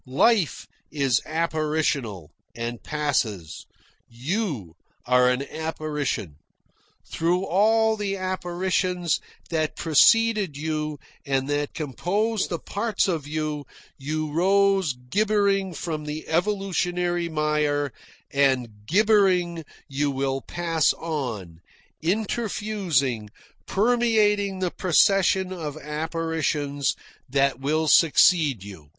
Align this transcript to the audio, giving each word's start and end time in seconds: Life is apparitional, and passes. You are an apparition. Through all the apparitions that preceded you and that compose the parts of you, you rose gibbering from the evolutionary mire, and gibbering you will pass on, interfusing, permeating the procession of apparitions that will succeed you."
Life 0.07 0.65
is 0.91 1.21
apparitional, 1.27 2.31
and 2.55 2.81
passes. 2.81 3.67
You 4.09 4.73
are 5.05 5.29
an 5.29 5.43
apparition. 5.47 6.37
Through 7.11 7.45
all 7.45 7.95
the 7.95 8.17
apparitions 8.17 9.19
that 9.51 9.75
preceded 9.75 10.57
you 10.57 10.97
and 11.23 11.47
that 11.51 11.75
compose 11.75 12.47
the 12.47 12.57
parts 12.57 13.07
of 13.07 13.27
you, 13.27 13.67
you 13.99 14.33
rose 14.33 14.93
gibbering 14.93 15.71
from 15.75 16.05
the 16.05 16.27
evolutionary 16.27 17.29
mire, 17.29 17.93
and 18.33 18.69
gibbering 18.87 19.63
you 19.87 20.09
will 20.09 20.41
pass 20.41 20.93
on, 20.93 21.59
interfusing, 22.03 23.29
permeating 23.67 24.57
the 24.61 24.71
procession 24.71 25.53
of 25.53 25.77
apparitions 25.77 26.95
that 27.29 27.59
will 27.59 27.87
succeed 27.87 28.63
you." 28.63 28.89